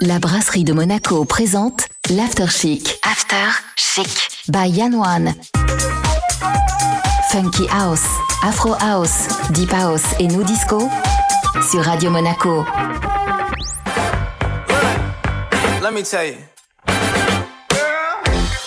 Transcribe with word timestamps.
La 0.00 0.18
brasserie 0.18 0.64
de 0.64 0.74
Monaco 0.74 1.24
présente 1.24 1.88
l'After 2.10 2.48
Chic. 2.50 3.00
After 3.02 3.48
Chic. 3.76 4.28
By 4.48 4.68
Yan 4.68 4.92
Wan. 4.92 5.34
Funky 7.30 7.66
House, 7.70 8.04
Afro 8.42 8.74
House, 8.74 9.26
Deep 9.52 9.72
House 9.72 10.02
et 10.18 10.26
New 10.26 10.44
Disco 10.44 10.86
sur 11.70 11.82
Radio 11.82 12.10
Monaco. 12.10 12.66
Let 15.80 15.92
me 15.94 16.02
tell 16.02 16.26
you. 16.26 16.36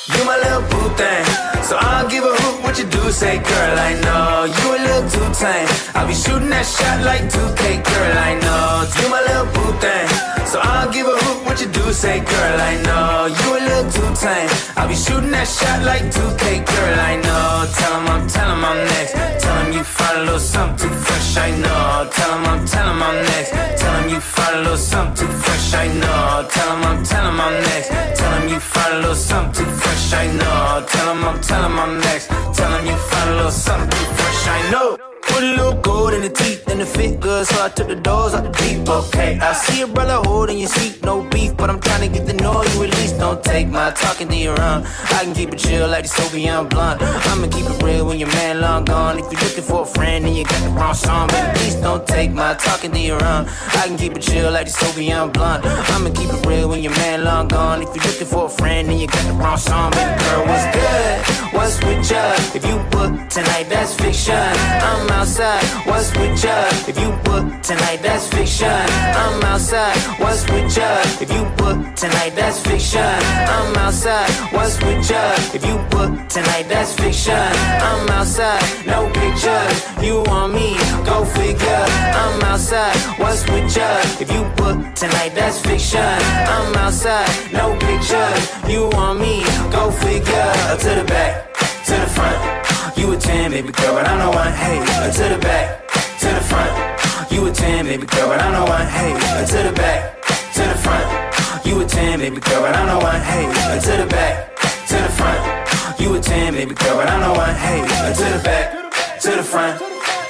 You 0.08 0.26
my 0.26 0.36
little 0.42 0.64
boo 0.68 0.90
thing. 0.96 1.26
So 1.62 1.78
I 1.78 2.02
don't 2.02 2.10
give 2.10 2.24
a 2.24 2.34
hoot 2.42 2.49
what 2.80 2.94
you 2.94 3.02
do, 3.02 3.12
say 3.12 3.38
girl, 3.38 3.80
I 3.80 3.94
know 4.06 4.46
You 4.46 4.68
a 4.72 4.80
little 4.88 5.10
too 5.10 5.34
tame. 5.34 5.68
I'll 5.96 6.08
be 6.08 6.14
shooting 6.14 6.50
that 6.50 6.66
shot 6.66 7.04
like 7.04 7.24
2K, 7.24 7.84
girl, 7.84 8.18
I 8.18 8.34
know. 8.40 8.88
You 8.96 9.10
my 9.10 9.22
little 9.28 9.50
boo 9.54 9.72
thing. 9.80 10.08
So 10.48 10.60
I 10.62 10.84
don't 10.84 10.94
give 10.94 11.08
a 11.08 11.16
hoot 11.24 11.46
what 11.46 11.60
you 11.62 11.68
do, 11.68 11.92
say 11.92 12.20
girl, 12.20 12.62
I 12.72 12.76
know 12.82 13.28
You 13.28 13.48
a 13.58 13.62
little 13.68 13.92
too 13.92 14.10
tame. 14.16 14.50
I'll 14.78 14.88
be 14.88 14.96
shooting 14.96 15.32
that 15.32 15.48
shot 15.48 15.84
like 15.84 16.04
2K, 16.08 16.66
girl, 16.66 17.00
I 17.00 17.16
know. 17.18 17.68
Tell 17.76 17.94
him 18.00 18.08
I'm, 18.08 18.28
tell 18.28 18.50
him 18.50 18.64
I'm 18.64 18.80
next. 18.96 19.14
Tell 19.44 19.58
him 19.60 19.74
you 19.74 19.84
find 19.84 20.18
a 20.18 20.24
little 20.24 20.40
something 20.40 20.90
fresh, 20.90 21.38
I 21.38 21.52
know. 21.52 22.10
Tell 22.16 22.32
him 22.36 22.46
I'm, 22.48 22.66
tell 22.66 22.88
him 22.88 23.04
I'm 23.04 23.18
next. 23.30 23.52
Tell 23.82 23.96
him 24.00 24.10
you 24.10 24.22
find 24.22 24.56
a 24.56 24.62
little 24.62 24.78
something 24.78 25.28
fresh, 25.44 25.74
I 25.74 25.88
know. 26.02 26.48
Tell 26.50 26.70
him 26.76 26.84
I'm, 26.90 27.04
tell 27.04 27.26
him 27.28 27.40
I'm 27.42 27.56
next. 27.68 27.90
Tell 28.20 28.34
him 28.40 28.48
you 28.50 28.60
find 28.60 28.94
a 28.94 29.00
little 29.00 29.16
something 29.16 29.72
fresh, 29.82 30.14
I 30.14 30.26
know. 30.40 30.86
Tell 30.88 31.08
him 31.12 31.24
I'm, 31.26 31.42
tell 31.42 31.64
him 31.66 31.80
I'm 31.80 32.00
next. 32.00 32.28
Tell 32.58 32.69
him 32.76 32.86
you 32.86 32.98
find 32.98 33.30
a 33.30 33.36
little 33.36 33.52
something 33.52 34.06
fresh, 34.18 34.48
I 34.48 34.72
know 34.72 35.19
Put 35.40 35.48
a 35.48 35.52
little 35.52 35.82
gold 35.82 36.14
in 36.14 36.22
the 36.22 36.28
teeth 36.28 36.68
and 36.68 36.82
the 36.82 36.86
fit 36.86 37.22
good, 37.22 37.48
so 37.48 37.64
I 37.64 37.70
took 37.70 37.88
the 37.88 37.96
doors 37.96 38.34
out 38.34 38.44
the 38.44 38.52
deep. 38.60 38.90
Okay, 38.90 39.40
I 39.40 39.54
see 39.54 39.82
a 39.84 39.88
brother 39.88 40.20
holding 40.28 40.60
your 40.60 40.68
seat, 40.68 41.02
no 41.02 41.24
beef, 41.30 41.56
but 41.56 41.70
I'm 41.70 41.80
trying 41.80 42.02
to 42.02 42.10
get 42.14 42.28
to 42.28 42.34
know 42.34 42.62
you 42.62 42.84
at 42.84 42.90
least. 42.98 43.20
Don't 43.20 43.42
take 43.42 43.70
my 43.70 43.92
talking 43.92 44.28
to 44.28 44.36
your 44.36 44.60
own. 44.60 44.84
I 44.86 45.24
can 45.24 45.34
keep 45.34 45.54
it 45.54 45.60
chill 45.60 45.88
like 45.88 46.04
the 46.04 46.10
Soviet 46.10 46.64
blunt. 46.66 47.02
I'ma 47.02 47.48
keep 47.48 47.66
it 47.66 47.82
real 47.82 48.06
when 48.06 48.20
your 48.20 48.28
man 48.40 48.60
long 48.60 48.84
gone. 48.84 49.18
If 49.18 49.32
you're 49.32 49.40
looking 49.40 49.64
for 49.64 49.84
a 49.84 49.86
friend 49.86 50.26
and 50.26 50.36
you 50.36 50.44
got 50.44 50.62
the 50.62 50.72
wrong 50.72 50.94
song, 50.94 51.30
baby, 51.30 51.58
please 51.58 51.76
don't 51.76 52.06
take 52.06 52.32
my 52.32 52.56
talking 52.56 52.92
to 52.92 53.00
your 53.00 53.24
own. 53.24 53.46
I 53.80 53.88
can 53.88 53.96
keep 53.98 54.18
it 54.18 54.22
chill 54.22 54.52
like 54.52 54.66
the 54.66 54.74
Soviet 54.74 55.26
blunt. 55.28 55.66
I'ma 55.66 56.10
keep 56.10 56.34
it 56.34 56.46
real 56.46 56.68
when 56.68 56.84
your 56.84 56.96
man 56.96 57.24
long 57.24 57.48
gone. 57.48 57.82
If 57.82 57.96
you're 57.96 58.04
looking 58.04 58.28
for 58.28 58.48
a 58.48 58.50
friend 58.50 58.90
and 58.90 59.00
you 59.00 59.08
got 59.08 59.24
the 59.26 59.34
wrong 59.42 59.58
song, 59.58 59.92
baby 59.92 60.20
girl, 60.20 60.46
what's 60.48 60.68
good? 60.76 61.40
What's 61.54 61.80
with 61.86 62.12
ya? 62.12 62.34
If 62.54 62.66
you 62.68 62.78
book 62.92 63.12
tonight, 63.30 63.68
that's 63.70 63.94
fiction. 63.96 64.36
I'm 64.36 65.10
outside, 65.30 65.64
what's 65.86 66.10
with 66.18 66.44
ya? 66.44 66.66
If 66.88 66.98
you 67.00 67.12
book 67.24 67.62
tonight, 67.62 68.00
that's 68.02 68.28
fiction. 68.28 68.68
I'm 68.68 69.44
outside, 69.44 69.96
what's 70.18 70.44
with 70.50 70.76
ya? 70.76 71.02
If 71.22 71.32
you 71.32 71.46
book 71.56 71.78
tonight, 71.96 72.34
that's 72.36 72.60
fiction. 72.60 73.02
I'm 73.02 73.76
outside, 73.78 74.30
what's 74.52 74.82
with 74.82 75.08
ya? 75.08 75.22
If 75.54 75.64
you 75.64 75.78
book 75.94 76.12
tonight, 76.30 76.66
that's 76.68 76.96
fiction. 76.96 77.36
I'm 77.36 78.10
outside, 78.10 78.64
no 78.88 79.08
pictures. 79.14 79.78
You 80.02 80.24
want 80.26 80.54
me, 80.54 80.76
go 81.06 81.24
figure. 81.26 81.86
I'm 82.22 82.42
outside, 82.42 82.98
what's 83.20 83.46
with 83.50 83.76
ya? 83.78 84.02
If 84.20 84.32
you 84.32 84.44
book 84.58 84.78
tonight, 84.96 85.34
that's 85.36 85.60
fiction. 85.62 86.02
I'm 86.02 86.74
outside, 86.76 87.30
no 87.54 87.78
pictures. 87.78 88.42
You 88.68 88.90
want 88.94 89.20
me, 89.20 89.44
go 89.72 89.92
figure. 89.92 90.52
To 90.84 90.90
the 91.00 91.06
back, 91.06 91.54
to 91.86 91.94
the 91.94 92.08
front. 92.16 92.59
You 93.00 93.14
a 93.14 93.18
10, 93.18 93.52
baby 93.52 93.72
girl, 93.72 93.96
but 93.96 94.06
I'm 94.06 94.20
the 94.20 94.30
one. 94.36 94.52
Hey, 94.52 94.78
uh, 94.78 95.10
to 95.10 95.24
the 95.34 95.40
back, 95.40 95.88
to 96.20 96.28
the 96.28 96.42
front. 96.52 97.32
You 97.32 97.48
a 97.48 97.52
10, 97.52 97.86
baby 97.86 98.06
girl, 98.06 98.28
but 98.28 98.42
I'm 98.42 98.52
the 98.52 98.70
one. 98.70 98.88
Hey, 98.88 99.14
uh, 99.16 99.46
to 99.46 99.58
the 99.64 99.72
back, 99.72 100.22
to 100.52 100.62
the 100.68 100.76
front. 100.84 101.66
You 101.66 101.80
a 101.80 101.86
10, 101.86 102.20
baby 102.20 102.42
girl, 102.42 102.60
but 102.60 102.76
I'm 102.76 102.88
the 102.90 103.00
one. 103.00 103.22
Hey, 103.22 103.46
uh, 103.48 103.80
to 103.80 104.04
the 104.04 104.06
back, 104.06 104.54
to 104.90 104.96
the 104.96 105.10
front. 105.16 106.02
You 106.02 106.14
a 106.14 106.20
10, 106.20 106.54
baby 106.56 106.76
girl, 106.76 106.98
but 106.98 107.08
I'm 107.08 107.22
the 107.22 107.40
one. 107.40 107.56
Hey, 107.56 107.80
uh, 107.80 108.14
to 108.14 108.38
the 108.38 108.44
back, 108.44 109.22
to 109.22 109.32
the 109.32 109.44
front. 109.44 109.82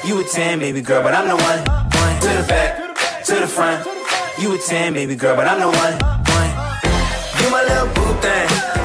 You 0.06 0.22
a 0.22 0.24
10, 0.24 0.60
baby 0.60 0.82
girl, 0.84 1.02
but 1.02 1.16
I'm 1.16 1.28
the 1.28 1.38
one. 1.38 1.60
One 1.66 2.22
to 2.22 2.30
the 2.38 2.46
back, 2.48 3.26
to 3.26 3.34
the 3.34 3.48
front. 3.48 3.88
You 4.38 4.54
a 4.54 4.58
10, 4.60 4.94
baby 4.94 5.16
girl, 5.16 5.36
but 5.36 5.48
I'm 5.48 5.60
the 5.60 5.66
one. 5.66 5.98
One. 6.38 6.52
You 7.42 7.50
my 7.50 7.64
little 7.66 7.88
boo 7.96 8.14
thing. 8.22 8.59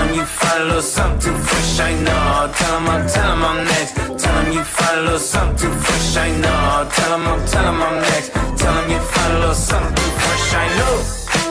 Tell 0.00 0.16
you 0.16 0.24
little 0.64 0.80
something 0.80 1.36
fresh, 1.36 1.78
I 1.80 1.92
know. 1.92 2.50
Tell 2.56 2.78
him 2.78 2.88
I'm, 2.88 3.06
tell 3.06 3.32
him 3.34 3.44
I'm 3.44 3.64
next. 3.66 3.94
Tell 4.18 4.34
him 4.42 4.52
you 4.54 4.64
little 5.02 5.18
something 5.18 5.72
fresh, 5.72 6.16
I 6.16 6.30
know. 6.40 6.88
Tell 6.90 7.18
him 7.18 7.26
I'm, 7.28 7.46
tell 7.46 7.66
him 7.70 7.82
I'm 7.82 8.00
next. 8.00 8.32
Tell 8.32 8.74
him 8.80 8.90
you 8.92 9.00
little 9.40 9.54
something 9.54 10.12
fresh, 10.22 10.54
I 10.54 10.68
know. 10.78 10.96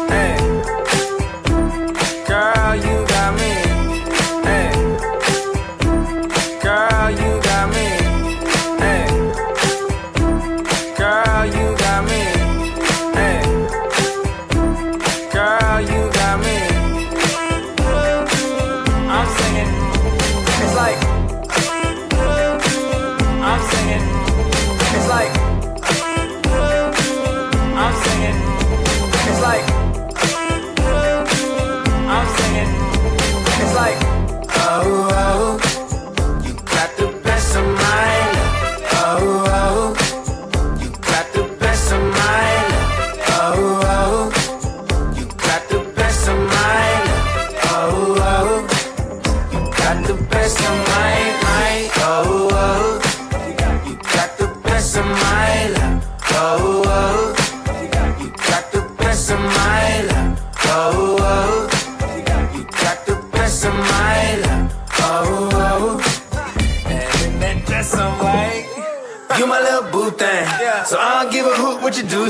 Hey. 0.09 0.35
Girl, 2.27 2.75
you 2.75 2.98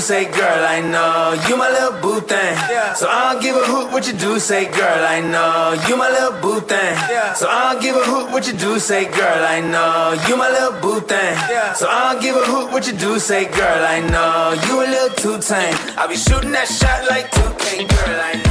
say 0.09 0.25
girl, 0.25 0.61
I 0.75 0.81
know. 0.81 1.37
You 1.47 1.55
my 1.55 1.69
little 1.69 2.01
boo 2.01 2.19
thing. 2.21 2.55
So 2.95 3.05
I 3.07 3.33
don't 3.33 3.43
give 3.43 3.55
a 3.55 3.63
hoot 3.71 3.91
what 3.93 4.07
you 4.07 4.13
do, 4.13 4.39
say 4.39 4.65
girl, 4.65 5.01
I 5.15 5.21
know. 5.21 5.77
You 5.87 5.95
my 5.97 6.09
little 6.09 6.35
boo 6.41 6.59
thing. 6.61 6.95
So 7.35 7.45
I 7.47 7.73
don't 7.73 7.81
give 7.83 7.95
a 7.95 8.03
hoot 8.09 8.31
what 8.33 8.47
you 8.47 8.53
do, 8.53 8.79
say 8.79 9.05
girl, 9.05 9.41
I 9.55 9.61
know. 9.61 10.17
You 10.27 10.35
my 10.35 10.49
little 10.49 10.81
boo 10.81 10.99
thing. 11.01 11.35
So 11.75 11.85
I 11.87 12.13
don't 12.13 12.23
give 12.23 12.35
a 12.35 12.45
hoot 12.51 12.71
what 12.73 12.87
you 12.87 12.93
do, 12.97 13.19
say 13.19 13.45
girl, 13.45 13.81
I 13.95 13.99
know. 14.13 14.57
You 14.65 14.73
a 14.81 14.87
little 14.95 15.13
too 15.21 15.37
tame. 15.47 15.77
I'll 15.95 16.09
be 16.09 16.17
shooting 16.17 16.53
that 16.57 16.67
shot 16.67 17.05
like 17.13 17.29
2K, 17.29 17.87
girl, 17.93 18.19
I 18.29 18.33
know. 18.41 18.48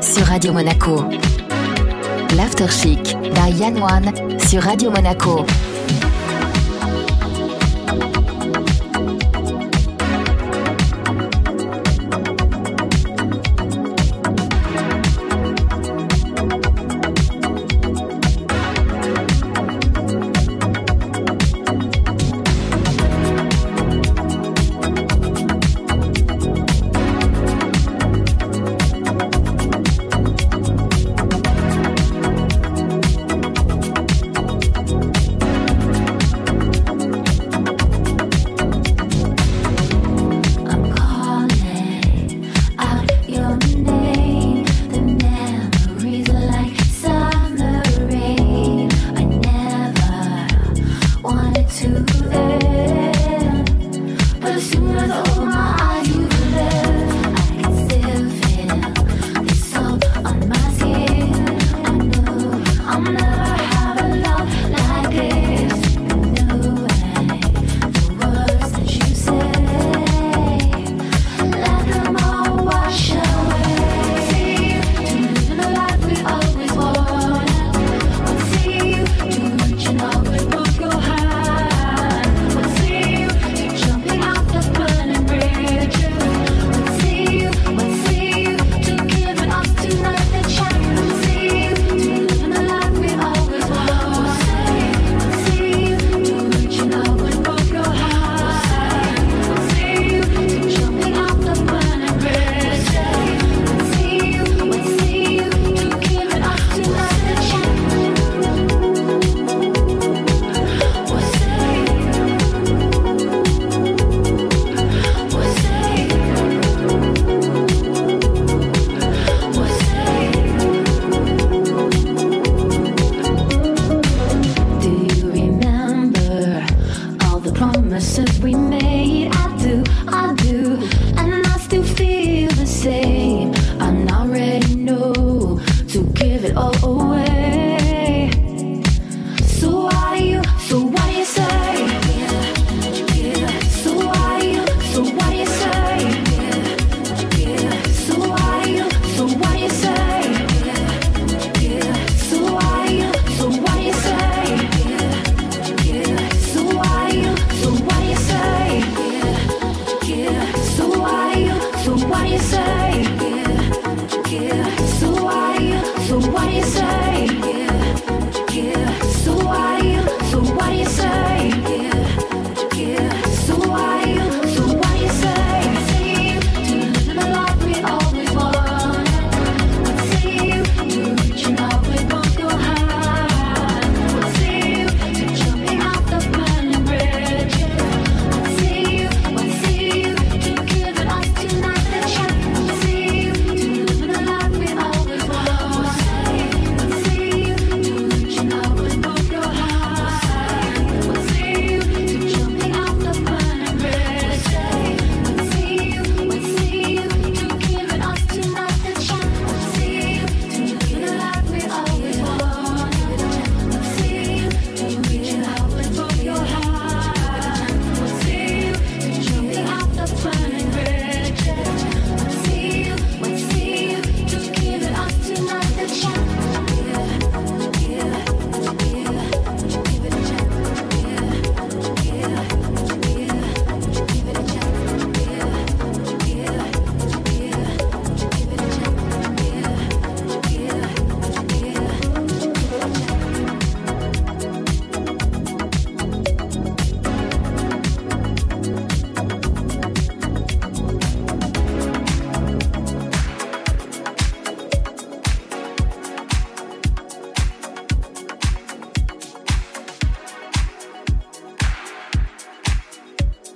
Sur 0.00 0.26
Radio 0.26 0.52
Monaco. 0.52 1.04
L'After 2.36 2.68
Chic 2.70 3.16
by 3.34 3.52
Yann 3.58 3.78
sur 4.46 4.62
Radio 4.62 4.90
Monaco. 4.90 5.44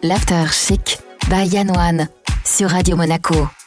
l'After 0.03 0.47
Chic 0.51 0.99
by 1.29 1.47
Yann 1.47 2.09
sur 2.45 2.71
Radio 2.71 2.97
Monaco. 2.97 3.62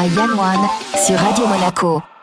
By 0.00 0.08
One 0.16 0.66
sur 0.96 1.16
Radio 1.18 1.46
Monaco. 1.46 2.19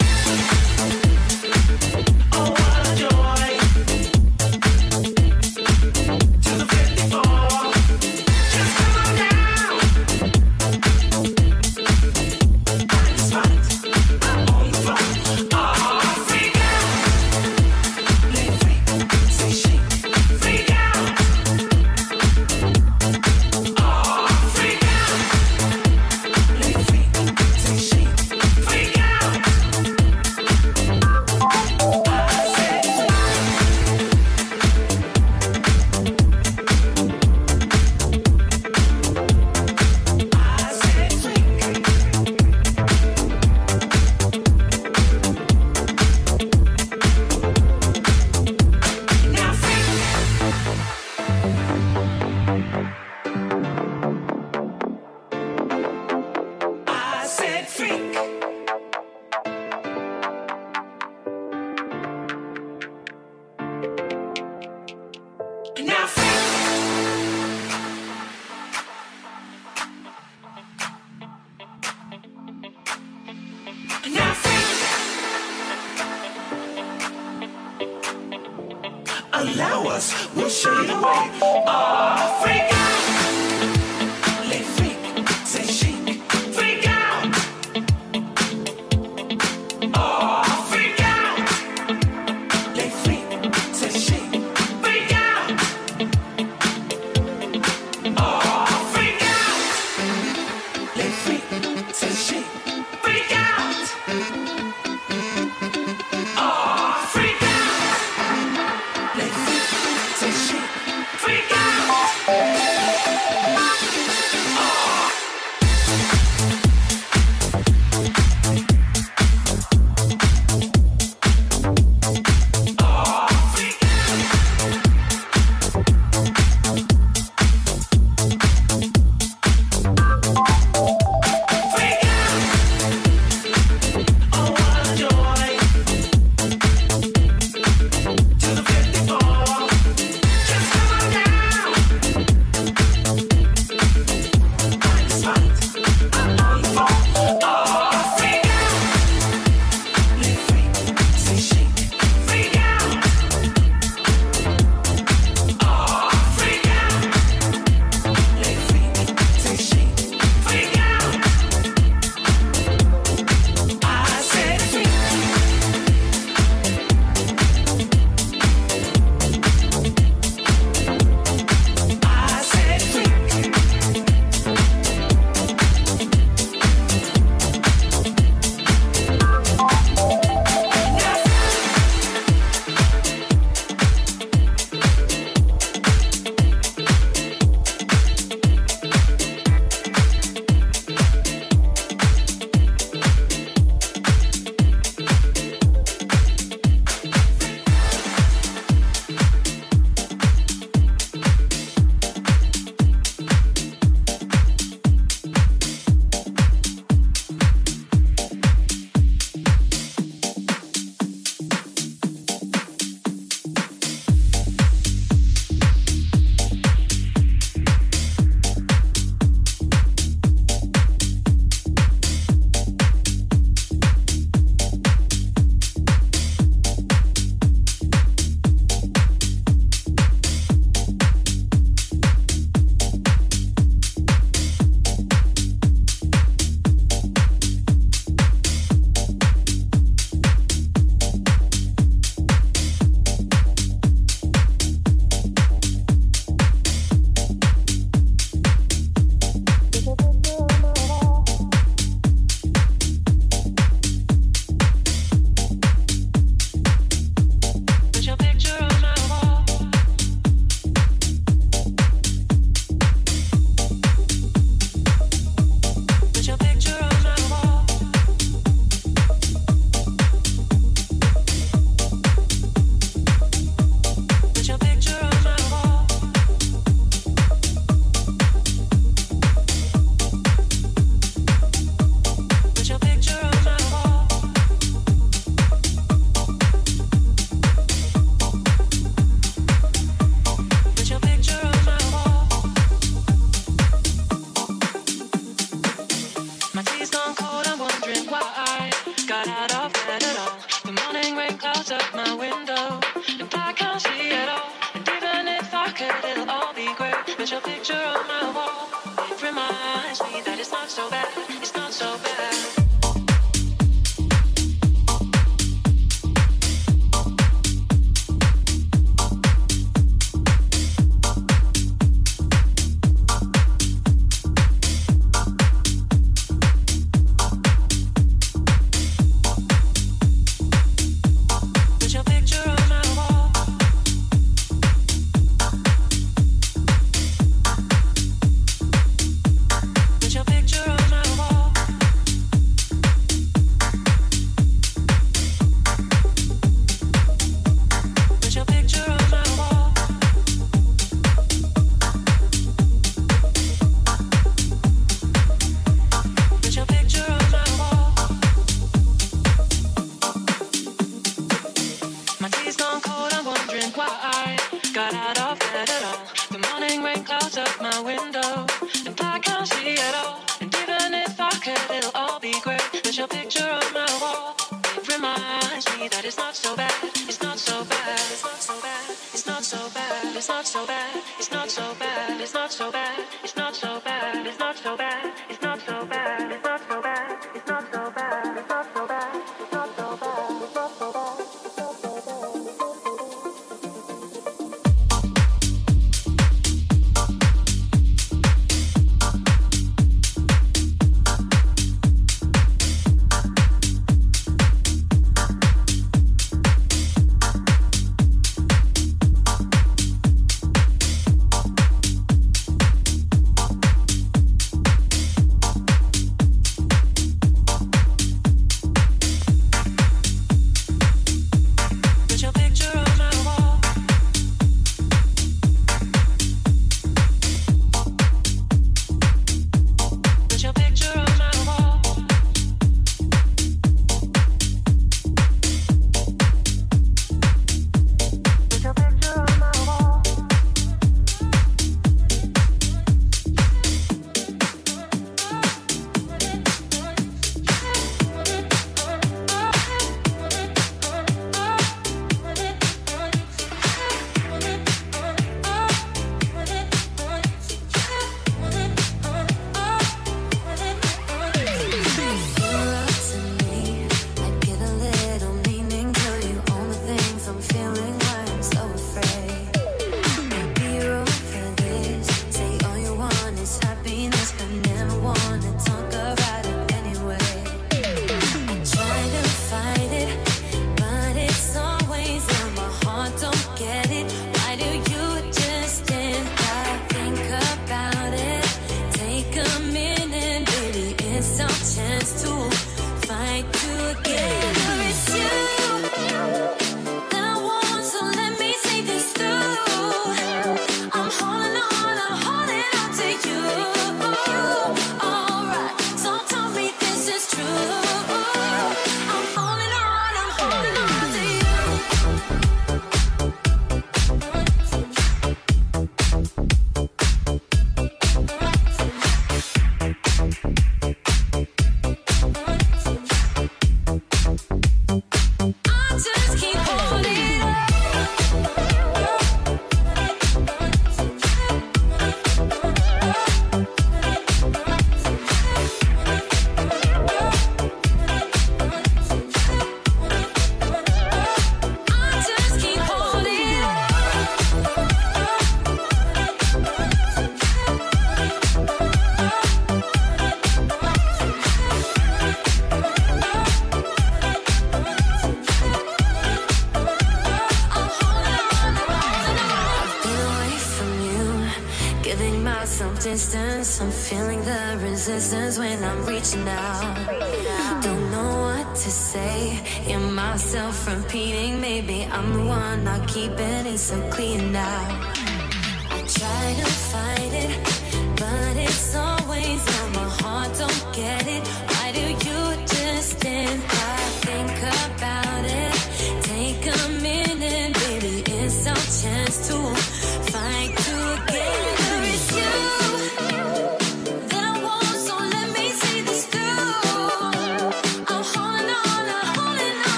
bad, 376.58 376.74
it's 376.84 377.22
not 377.22 377.38
so 377.38 377.63
bad, 377.65 378.00
it's 378.12 378.24
not 378.24 378.41
so 378.41 378.62
bad, 378.62 378.89
it's 379.13 379.28
not 379.28 379.43
so 379.43 379.70
bad, 379.74 380.15
it's 380.15 380.28
not 380.28 380.46
so 380.48 380.65
bad. 380.65 381.07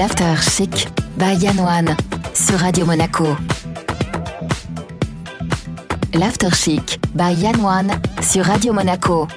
l'After 0.00 0.34
Chic 0.40 0.88
by 1.18 1.34
Yann 1.34 1.60
One 1.60 1.94
sur 2.32 2.58
Radio 2.58 2.86
Monaco. 2.86 3.36
L'After 6.14 6.54
Chic 6.54 6.98
by 7.12 7.34
Yann 7.34 7.60
One 7.62 8.00
sur 8.22 8.46
Radio 8.46 8.72
Monaco. 8.72 9.28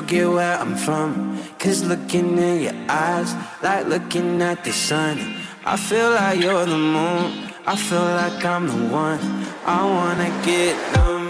Forget 0.00 0.28
where 0.28 0.58
I'm 0.58 0.76
from. 0.76 1.38
Cause 1.58 1.84
looking 1.84 2.38
in 2.38 2.62
your 2.62 2.78
eyes, 2.88 3.34
like 3.62 3.86
looking 3.86 4.40
at 4.40 4.64
the 4.64 4.72
sun. 4.72 5.18
I 5.64 5.76
feel 5.76 6.10
like 6.10 6.40
you're 6.40 6.64
the 6.64 6.78
moon. 6.78 7.52
I 7.66 7.76
feel 7.76 8.08
like 8.20 8.42
I'm 8.44 8.66
the 8.66 8.80
one. 8.88 9.20
I 9.66 9.84
wanna 9.84 10.30
get 10.44 10.74
numb. 10.94 11.29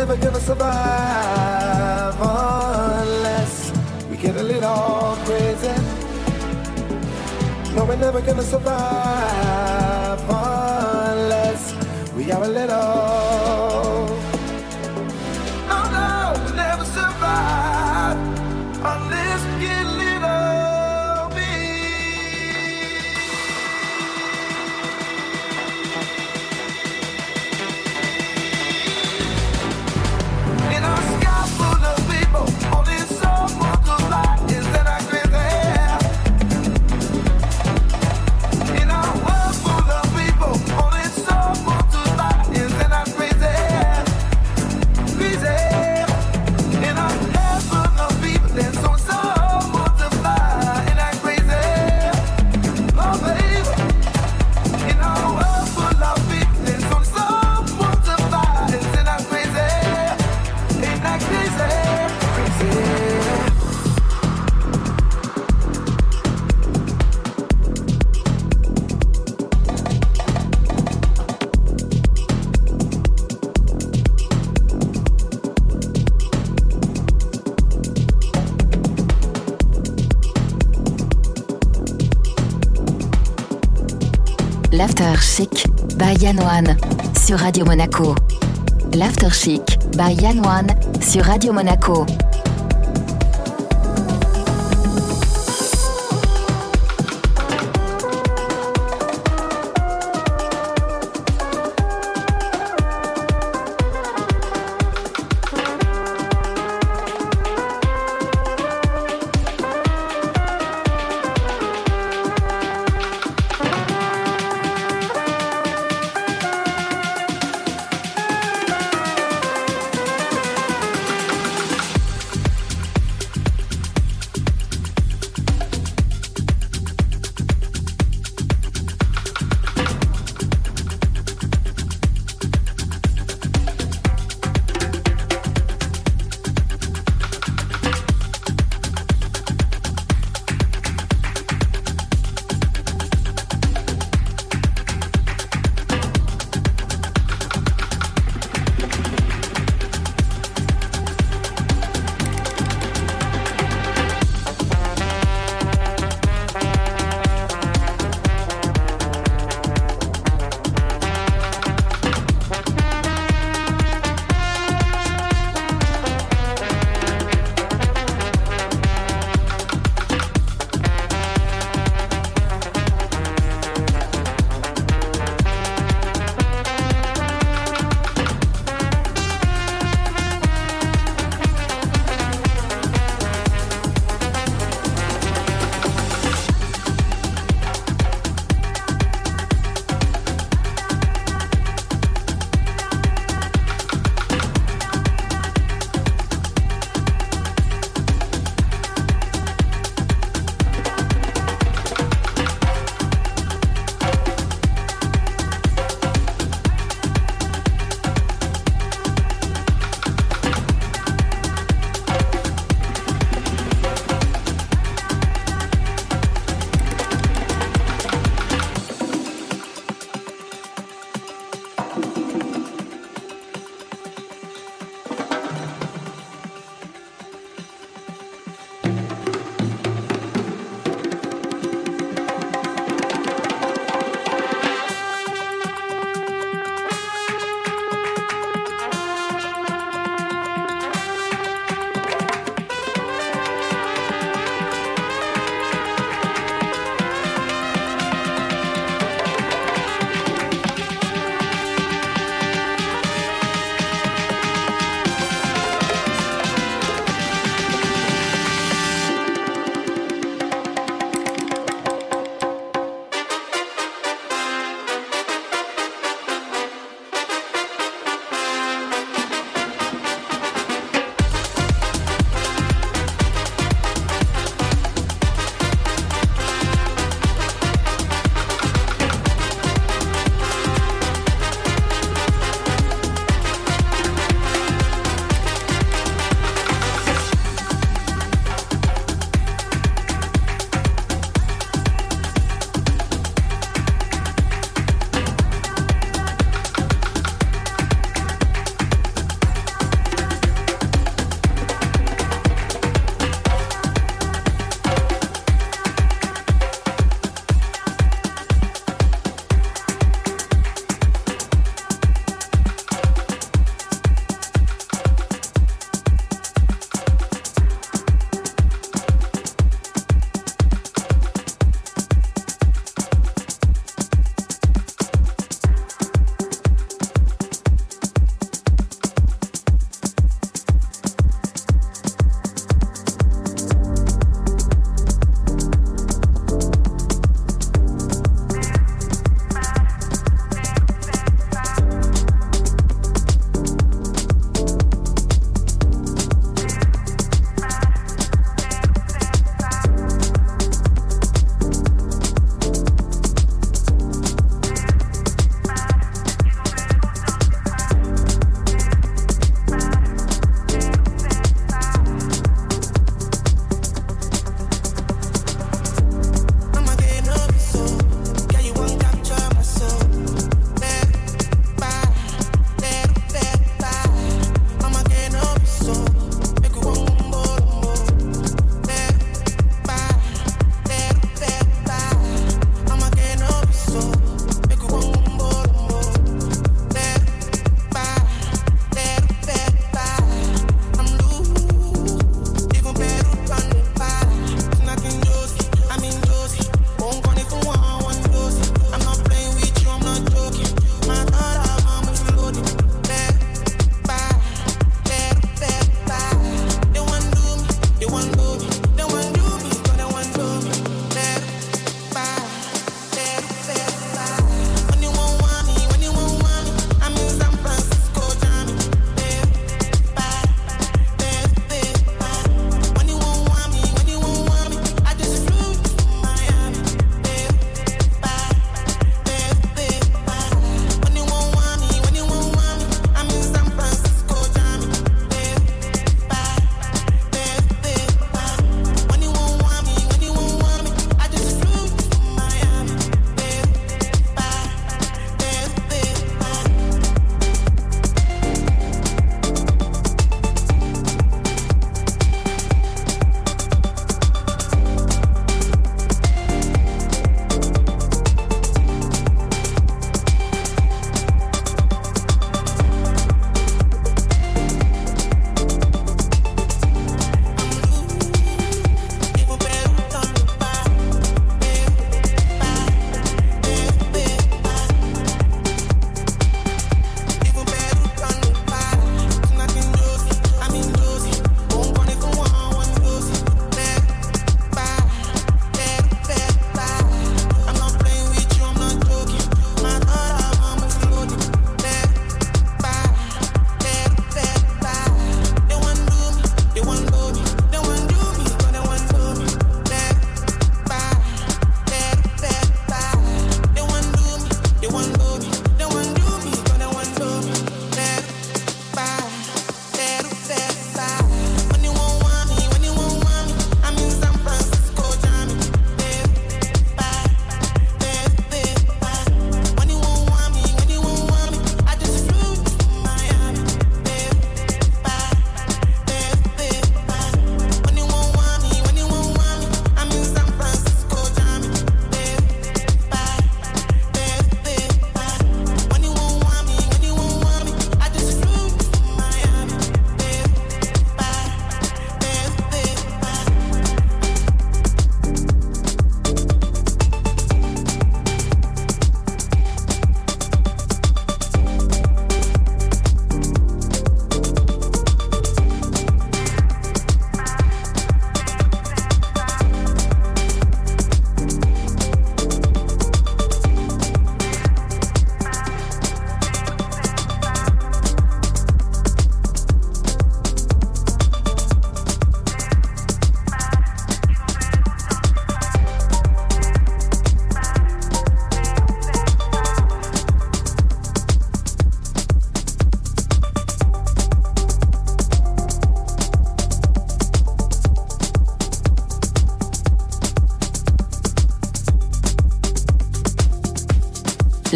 never 0.00 0.16
gonna 0.16 0.40
survive 0.40 2.16
unless 2.22 3.70
we 4.10 4.16
get 4.16 4.34
a 4.34 4.42
little 4.42 5.14
crazy. 5.26 5.74
No, 7.74 7.84
we're 7.84 7.96
never 7.96 8.22
gonna 8.22 8.42
survive 8.42 10.20
unless 10.30 11.74
we 12.16 12.32
are 12.32 12.44
a 12.44 12.48
little. 12.48 13.19
L'After 85.10 85.26
Chic 85.26 85.66
by 85.96 86.14
Yann 86.20 86.38
One 86.38 86.76
sur 87.20 87.36
Radio 87.40 87.64
Monaco. 87.64 88.14
L'After 88.94 89.32
Chic 89.32 89.60
by 89.96 90.14
Yann 90.22 90.38
One 90.46 90.68
sur 91.02 91.24
Radio 91.24 91.52
Monaco. 91.52 92.06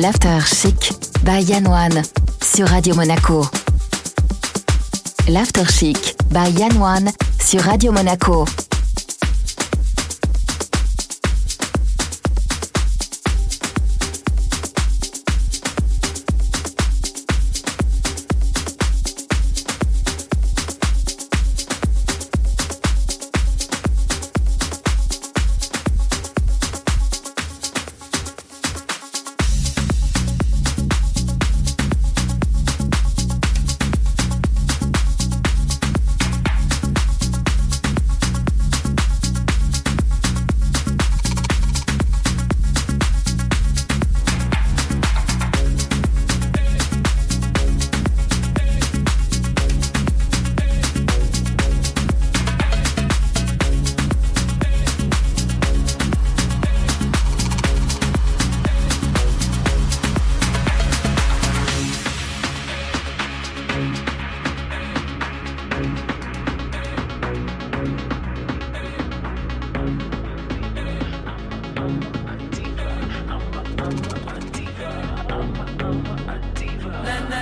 L'After 0.05 0.39
Chic 0.45 0.93
by 1.23 1.41
Yann 1.41 1.67
One 1.67 2.03
sur 2.43 2.69
Radio 2.69 2.95
Monaco. 2.95 3.49
L'After 5.29 5.65
Chic 5.65 6.15
by 6.29 6.51
Yann 6.59 6.77
One 6.77 7.11
sur 7.41 7.63
Radio 7.63 7.91
Monaco. 7.91 8.45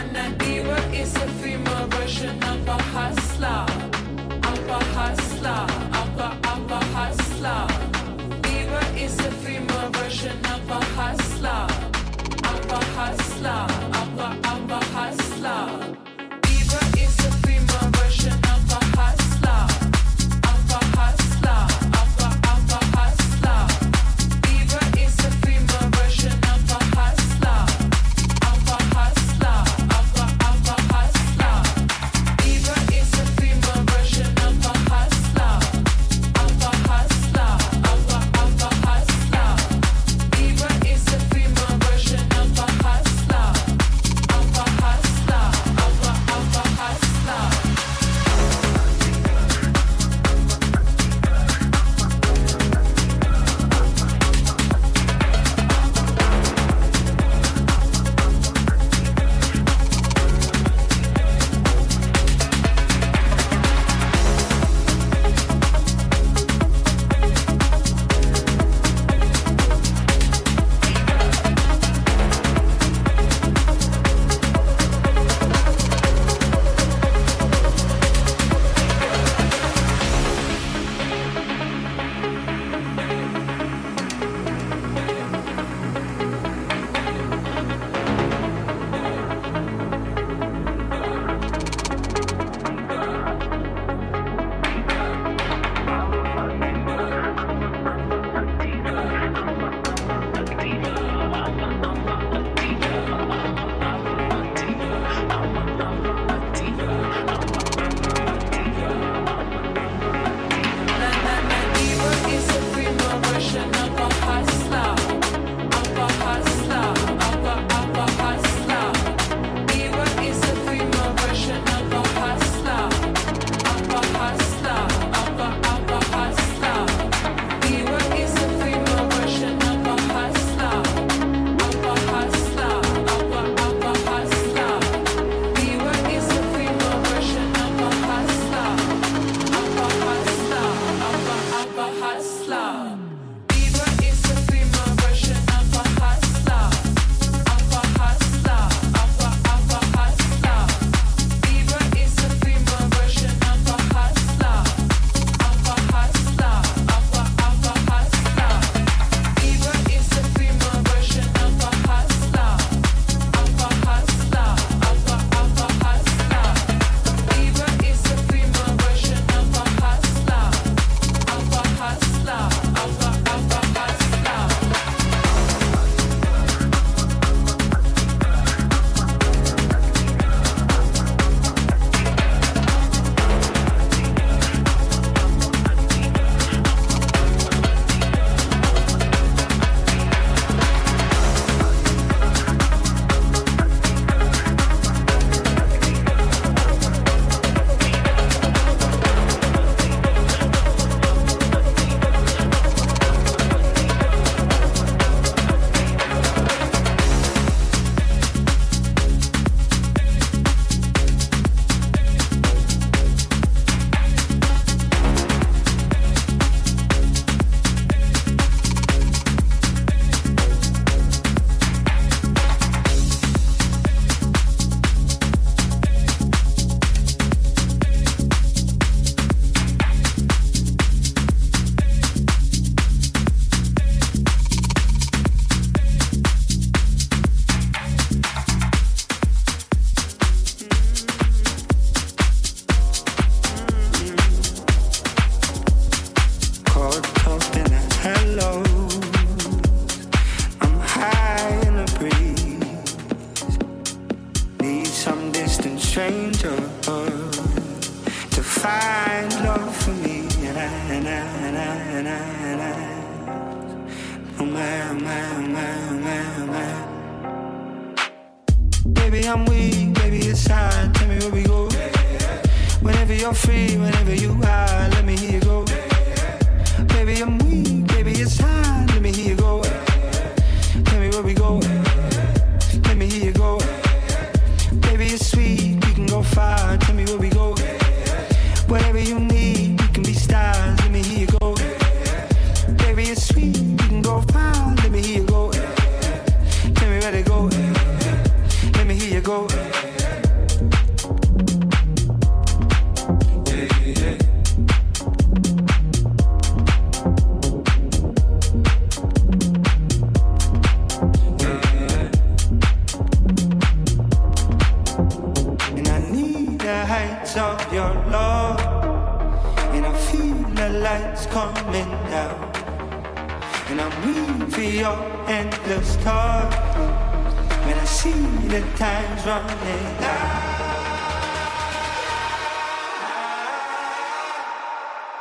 Anna 0.03 0.37
Diva 0.37 0.79
is 0.93 1.15
a 1.15 1.29
female 1.41 1.87
version 1.87 2.43
of 2.43 2.67
a 2.67 2.73
husband. 2.73 3.22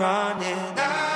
running 0.01 0.79
out. 0.79 1.10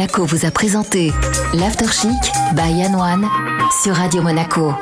Monaco 0.00 0.24
vous 0.24 0.46
a 0.46 0.50
présenté 0.50 1.12
l'After 1.52 1.92
Chic 1.92 2.32
by 2.54 2.72
Yann 2.72 2.96
sur 3.82 3.94
Radio 3.94 4.22
Monaco. 4.22 4.72